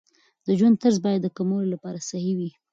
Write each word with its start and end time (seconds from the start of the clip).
د 0.45 0.47
ژوند 0.59 0.75
طرز 0.81 0.97
باید 1.05 1.21
د 1.23 1.27
کولمو 1.35 1.71
لپاره 1.73 2.05
صحي 2.09 2.33
وي. 2.39 2.51